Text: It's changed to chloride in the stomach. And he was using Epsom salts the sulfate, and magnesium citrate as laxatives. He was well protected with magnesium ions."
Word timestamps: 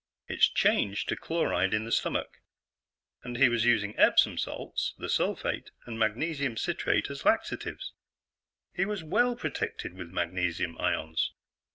It's 0.27 0.49
changed 0.49 1.09
to 1.09 1.15
chloride 1.15 1.75
in 1.75 1.85
the 1.85 1.91
stomach. 1.91 2.39
And 3.21 3.37
he 3.37 3.49
was 3.49 3.65
using 3.65 3.95
Epsom 3.99 4.35
salts 4.39 4.95
the 4.97 5.05
sulfate, 5.07 5.69
and 5.85 5.99
magnesium 5.99 6.57
citrate 6.57 7.11
as 7.11 7.23
laxatives. 7.23 7.93
He 8.73 8.83
was 8.83 9.03
well 9.03 9.35
protected 9.35 9.93
with 9.93 10.09
magnesium 10.09 10.75
ions." 10.79 11.33